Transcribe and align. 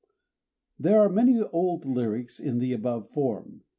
_There 0.79 0.99
are 0.99 1.09
many 1.09 1.39
old 1.43 1.85
lyrics 1.85 2.39
in 2.39 2.57
the 2.57 2.73
above 2.73 3.07
form. 3.11 3.61